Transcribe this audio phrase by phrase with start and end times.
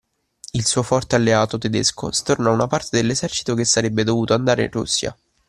[0.53, 5.15] Il suo forte alleato tedesco stornò una parte dell'esercito che sarebbe dovuto andare in Russia.